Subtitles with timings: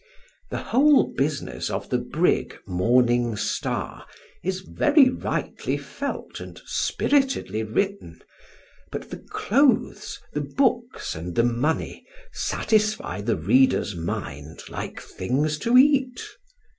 [0.49, 4.07] The whole business of the brig Morning Star
[4.43, 8.19] is very rightly felt and spiritedly written;
[8.91, 12.03] but the clothes, the books and the money
[12.33, 16.19] satisfy the reader's mind like things to eat.